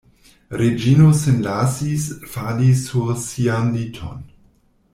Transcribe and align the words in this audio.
Reĝino 0.59 1.09
sin 1.19 1.35
lasis 1.47 2.07
fali 2.37 2.71
sur 2.81 3.13
sian 3.27 3.71
liton. 3.77 4.27